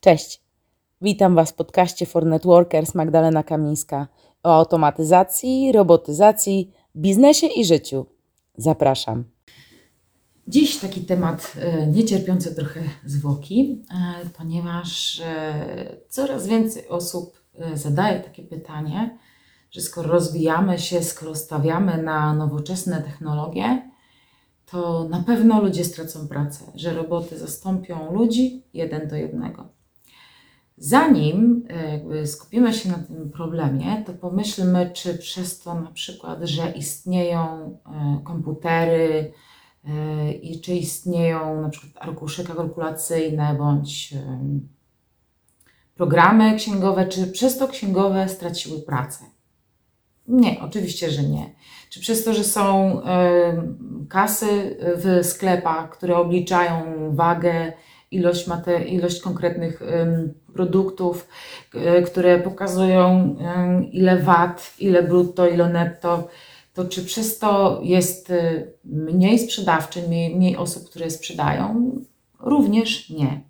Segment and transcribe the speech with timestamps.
[0.00, 0.42] Cześć.
[1.00, 4.08] Witam Was w podcaście For Networkers Magdalena Kamińska
[4.42, 8.06] o automatyzacji, robotyzacji, biznesie i życiu.
[8.56, 9.24] Zapraszam.
[10.48, 17.44] Dziś taki temat e, niecierpiący trochę zwłoki, e, ponieważ e, coraz więcej osób
[17.74, 19.18] zadaje takie pytanie,
[19.74, 23.90] że skoro rozwijamy się, skoro stawiamy na nowoczesne technologie,
[24.66, 29.68] to na pewno ludzie stracą pracę, że roboty zastąpią ludzi jeden do jednego.
[30.76, 36.70] Zanim jakby skupimy się na tym problemie, to pomyślmy, czy przez to na przykład, że
[36.70, 37.78] istnieją
[38.24, 39.32] komputery,
[40.42, 44.14] i czy istnieją na przykład arkusze kalkulacyjne bądź
[45.94, 49.24] programy księgowe, czy przez to księgowe straciły pracę?
[50.28, 51.50] Nie, oczywiście, że nie.
[51.90, 53.00] Czy przez to, że są
[54.08, 56.82] kasy w sklepach, które obliczają
[57.14, 57.72] wagę,
[58.10, 59.82] ilość, mate, ilość konkretnych
[60.54, 61.28] produktów,
[62.06, 63.36] które pokazują
[63.92, 66.28] ile wat, ile brutto, ile netto,
[66.74, 71.92] to czy przez to jest y, mniej sprzedawczy, mniej, mniej osób, które sprzedają?
[72.40, 73.40] Również nie.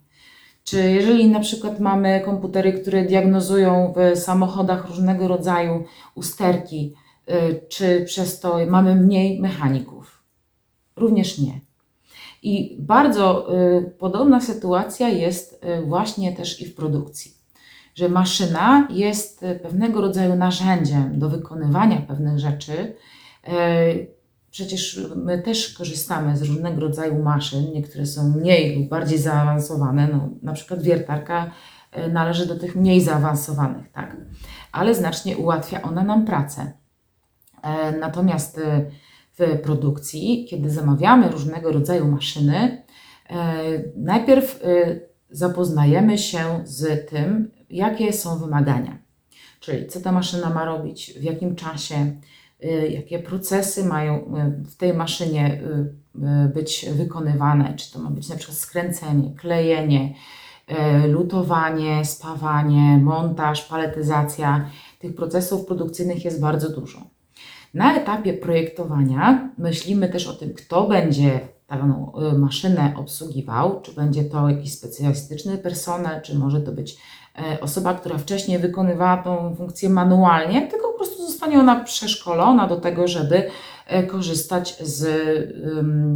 [0.64, 5.84] Czy jeżeli na przykład mamy komputery, które diagnozują w samochodach różnego rodzaju
[6.14, 6.94] usterki,
[7.30, 10.22] y, czy przez to mamy mniej mechaników?
[10.96, 11.60] Również nie.
[12.42, 17.34] I bardzo y, podobna sytuacja jest właśnie też i w produkcji,
[17.94, 22.94] że maszyna jest pewnego rodzaju narzędziem do wykonywania pewnych rzeczy,
[24.54, 30.28] przecież my też korzystamy z różnego rodzaju maszyn, niektóre są mniej lub bardziej zaawansowane, no,
[30.42, 31.50] na przykład wiertarka
[31.92, 34.16] e, należy do tych mniej zaawansowanych, tak?
[34.72, 36.72] ale znacznie ułatwia ona nam pracę.
[37.62, 38.60] E, natomiast
[39.38, 42.84] w produkcji, kiedy zamawiamy różnego rodzaju maszyny,
[43.96, 44.60] najpierw
[45.30, 48.98] zapoznajemy się z tym, jakie są wymagania,
[49.60, 52.16] czyli co ta maszyna ma robić, w jakim czasie,
[52.90, 55.62] jakie procesy mają y, w tej maszynie
[56.16, 60.14] y, być wykonywane, czy to ma być na przykład skręcenie, klejenie,
[61.08, 64.70] lutowanie, spawanie, montaż, paletyzacja.
[64.98, 66.98] Tych procesów produkcyjnych jest bardzo dużo.
[67.74, 74.48] Na etapie projektowania myślimy też o tym, kto będzie daną maszynę obsługiwał, czy będzie to
[74.48, 76.96] jakiś specjalistyczny personel, czy może to być
[77.60, 83.08] osoba, która wcześniej wykonywała tą funkcję manualnie, tylko po prostu zostanie ona przeszkolona do tego,
[83.08, 83.50] żeby
[83.86, 85.06] e, korzystać z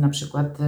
[0.00, 0.58] na przykład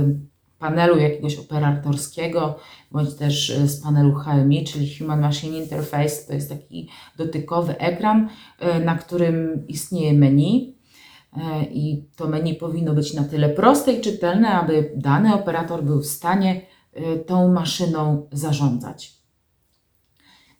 [0.58, 2.58] panelu jakiegoś operatorskiego,
[2.90, 6.26] bądź też e, z panelu HMI, czyli Human Machine Interface.
[6.26, 8.28] To jest taki dotykowy ekran,
[8.84, 10.80] na którym istnieje menu
[11.36, 16.00] E, i to menu powinno być na tyle proste i czytelne, aby dany operator był
[16.00, 16.62] w stanie
[16.92, 19.19] e, tą maszyną zarządzać.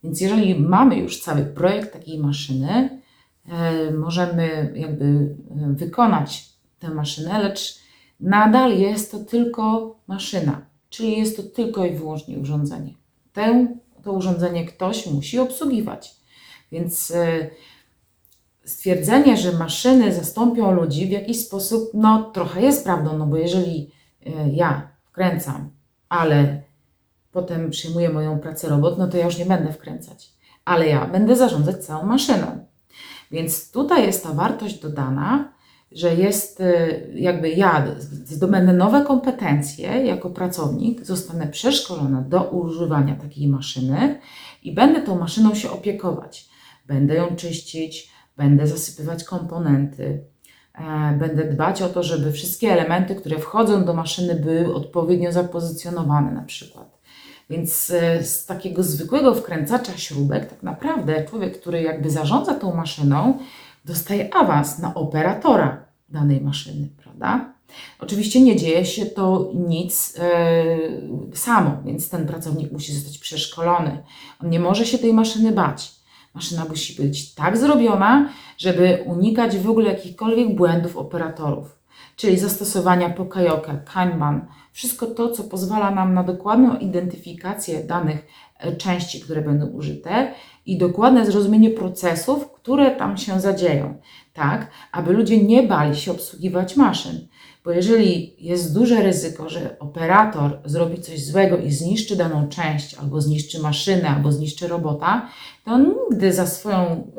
[0.04, 3.00] Więc jeżeli mamy już cały projekt takiej maszyny,
[3.48, 5.36] e, możemy jakby
[5.74, 7.78] wykonać tę maszynę, lecz
[8.20, 12.94] nadal jest to tylko maszyna, czyli jest to tylko i wyłącznie urządzenie.
[13.32, 13.66] Tę,
[14.02, 16.16] to urządzenie ktoś musi obsługiwać.
[16.72, 17.12] Więc
[18.70, 23.90] stwierdzenie, że maszyny zastąpią ludzi w jakiś sposób, no trochę jest prawdą, no bo jeżeli
[24.26, 25.70] e, ja wkręcam,
[26.08, 26.62] ale
[27.32, 30.32] potem przyjmuje moją pracę robot, no to ja już nie będę wkręcać,
[30.64, 32.66] ale ja będę zarządzać całą maszyną.
[33.30, 35.52] Więc tutaj jest ta wartość dodana,
[35.92, 37.86] że jest e, jakby ja
[38.24, 44.20] zdobędę nowe kompetencje jako pracownik, zostanę przeszkolona do używania takiej maszyny
[44.62, 46.48] i będę tą maszyną się opiekować.
[46.86, 50.24] Będę ją czyścić, będę zasypywać komponenty,
[50.74, 56.32] e, będę dbać o to, żeby wszystkie elementy, które wchodzą do maszyny, były odpowiednio zapozycjonowane
[56.32, 56.99] na przykład.
[57.50, 63.38] Więc e, z takiego zwykłego wkręcacza śrubek, tak naprawdę człowiek, który jakby zarządza tą maszyną,
[63.84, 67.54] dostaje awans na operatora danej maszyny, prawda?
[68.00, 74.02] Oczywiście nie dzieje się to nic yy, samo, więc ten pracownik musi zostać przeszkolony.
[74.42, 75.92] On nie może się tej maszyny bać.
[76.34, 81.79] Maszyna musi być tak zrobiona, żeby unikać w ogóle jakichkolwiek błędów operatorów,
[82.16, 88.26] czyli zastosowania Pokajoka, Kanban, wszystko to, co pozwala nam na dokładną identyfikację danych
[88.58, 90.34] e, części, które będą użyte
[90.66, 94.00] i dokładne zrozumienie procesów, które tam się zadzieją,
[94.32, 97.28] tak, aby ludzie nie bali się obsługiwać maszyn.
[97.64, 103.20] Bo jeżeli jest duże ryzyko, że operator zrobi coś złego i zniszczy daną część, albo
[103.20, 105.28] zniszczy maszynę, albo zniszczy robota,
[105.64, 107.12] to on nigdy za swoją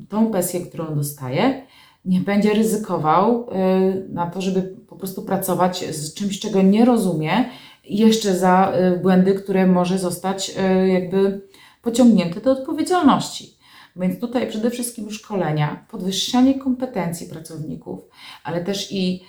[0.00, 1.66] y, tą pensję, którą dostaje,
[2.04, 7.44] nie będzie ryzykował y, na to, żeby po prostu pracować z czymś, czego nie rozumie,
[7.84, 11.40] jeszcze za y, błędy, które może zostać y, jakby
[11.82, 13.54] pociągnięte do odpowiedzialności.
[13.96, 18.00] Więc tutaj przede wszystkim szkolenia, podwyższanie kompetencji pracowników,
[18.44, 19.24] ale też i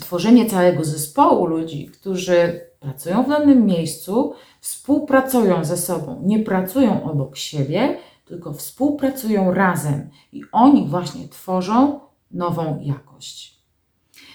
[0.00, 7.36] tworzenie całego zespołu ludzi, którzy pracują w danym miejscu, współpracują ze sobą, nie pracują obok
[7.36, 13.62] siebie, tylko współpracują razem i oni właśnie tworzą nową jakość.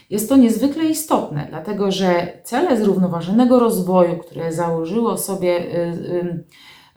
[0.10, 6.44] Jest to niezwykle istotne, dlatego że cele zrównoważonego rozwoju, które założyło sobie, y,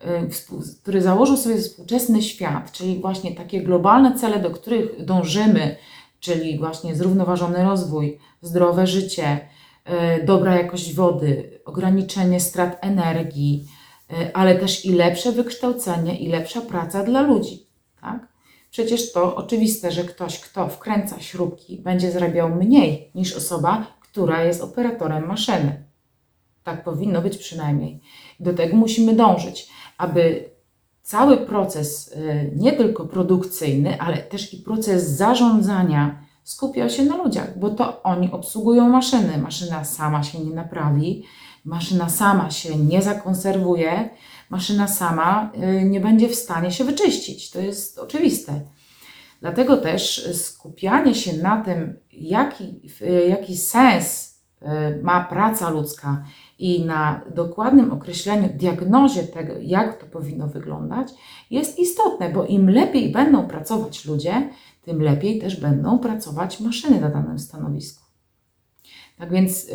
[0.05, 5.77] y, y, który założył sobie współczesny świat, czyli właśnie takie globalne cele, do których dążymy,
[6.21, 9.49] czyli właśnie zrównoważony rozwój, zdrowe życie,
[10.25, 13.67] dobra jakość wody, ograniczenie strat energii,
[14.35, 17.67] ale też i lepsze wykształcenie i lepsza praca dla ludzi.
[18.01, 18.29] Tak?
[18.71, 24.61] Przecież to oczywiste, że ktoś, kto wkręca śrubki, będzie zarabiał mniej niż osoba, która jest
[24.61, 25.85] operatorem maszyny.
[26.65, 28.01] Tak powinno być przynajmniej.
[28.41, 29.69] Do tego musimy dążyć,
[29.99, 30.51] aby
[31.03, 37.59] cały proces, y, nie tylko produkcyjny, ale też i proces zarządzania skupiał się na ludziach,
[37.59, 39.39] bo to oni obsługują maszyny.
[39.39, 41.25] Maszyna sama się nie naprawi,
[41.65, 44.11] maszyna sama się nie zakonserwuje,
[44.51, 47.51] maszyna sama y, nie będzie w stanie się wyczyścić.
[47.51, 48.61] To jest oczywiste.
[49.41, 54.67] Dlatego też skupianie się na tym, jaki, y, jaki sens y,
[55.03, 56.25] ma praca ludzka
[56.59, 61.09] i na dokładnym określeniu, diagnozie tego, jak to powinno wyglądać,
[61.51, 64.51] jest istotne, bo im lepiej będą pracować ludzie,
[64.83, 68.05] tym lepiej też będą pracować maszyny na danym stanowisku.
[69.19, 69.67] Tak więc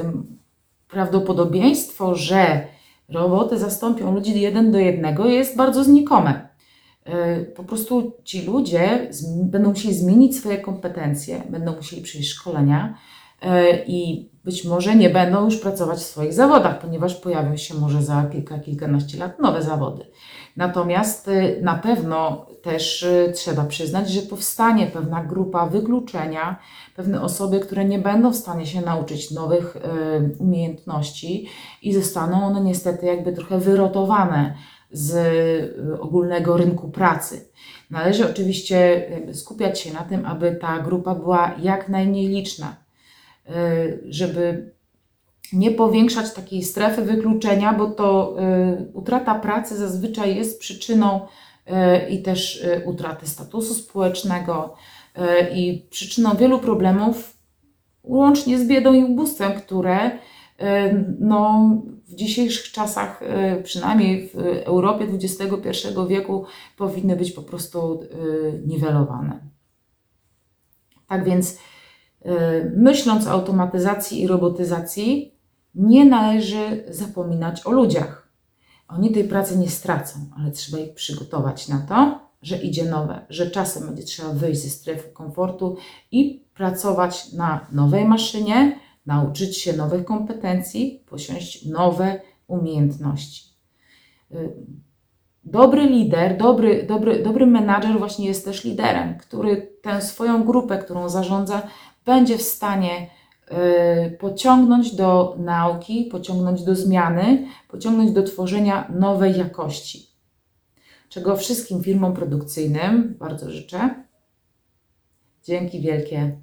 [0.96, 2.68] prawdopodobieństwo, że
[3.10, 6.50] roboty zastąpią ludzi jeden do jednego jest bardzo znikome.
[7.06, 9.10] Yy, Po prostu ci ludzie
[9.44, 12.98] będą musieli zmienić swoje kompetencje, będą musieli przejść szkolenia
[13.42, 13.50] yy,
[13.88, 18.24] i być może nie będą już pracować w swoich zawodach, ponieważ pojawią się może za
[18.24, 20.06] kilka, kilkanaście lat nowe zawody.
[20.56, 26.60] Natomiast y, na pewno też y, trzeba przyznać, że powstanie pewna grupa wykluczenia,
[26.96, 29.80] pewne osoby, które nie będą w stanie się nauczyć nowych y,
[30.40, 31.50] umiejętności
[31.82, 34.56] i zostaną one niestety jakby trochę wyrotowane
[34.92, 35.16] z
[36.00, 37.50] ogólnego rynku pracy.
[37.92, 42.85] Należy oczywiście skupiać się na tym, aby ta grupa była jak najmniej liczna,
[44.06, 44.76] żeby
[45.54, 51.22] nie powiększać takiej strefy wykluczenia, bo to y, utrata pracy zazwyczaj jest przyczyną
[51.68, 54.76] y, i też y, utraty statusu społecznego
[55.18, 55.22] y,
[55.54, 57.38] i przyczyną wielu problemów,
[58.04, 60.16] łącznie z biedą i ubóstwem, które y,
[61.20, 61.70] no,
[62.08, 66.46] w dzisiejszych czasach, y, przynajmniej w Europie XXI wieku,
[66.78, 69.40] powinny być po prostu y, niwelowane.
[71.08, 71.58] Tak więc, y,
[72.76, 75.36] myśląc o automatyzacji i robotyzacji,
[75.76, 78.28] nie należy zapominać o ludziach.
[78.88, 83.52] Oni tej pracy nie stracą, ale trzeba ich przygotować na to, że idzie nowe, że
[83.52, 85.78] czasem będzie trzeba wyjść ze strefy komfortu
[86.12, 93.50] i pracować na nowej maszynie, nauczyć się nowych kompetencji, posiąść nowe umiejętności.
[94.32, 94.54] Y,
[95.46, 101.10] Dobry lider, dobry, dobry, dobry menadżer właśnie jest też liderem, który tę swoją grupę, którą
[101.10, 101.62] zarządza,
[102.06, 103.10] będzie w stanie
[104.08, 110.08] y, pociągnąć do nauki, pociągnąć do zmiany, pociągnąć do tworzenia nowej jakości.
[111.10, 114.04] Czego wszystkim firmom produkcyjnym bardzo życzę.
[115.44, 116.38] Dzięki wielkie.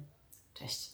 [0.53, 0.92] Cześć.